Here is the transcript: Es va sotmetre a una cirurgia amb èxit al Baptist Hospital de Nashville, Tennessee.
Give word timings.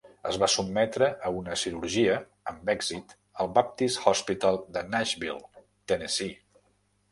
Es 0.27 0.37
va 0.43 0.47
sotmetre 0.51 1.09
a 1.29 1.31
una 1.41 1.57
cirurgia 1.63 2.15
amb 2.53 2.73
èxit 2.75 3.15
al 3.45 3.53
Baptist 3.59 4.09
Hospital 4.15 4.61
de 4.79 4.85
Nashville, 4.97 5.63
Tennessee. 5.93 6.37